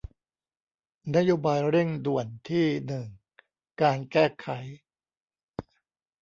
[1.15, 3.05] นโยบายเร่งด่วนที่หนึ่ง
[3.81, 4.47] การแก้ไข